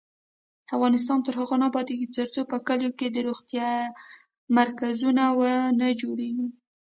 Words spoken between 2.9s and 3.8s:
کې د روغتیا